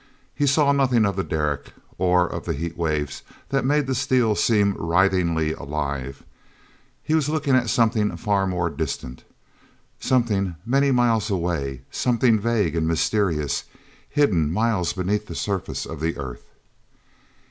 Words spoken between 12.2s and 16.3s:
vague and mysterious, hidden miles beneath the surface of the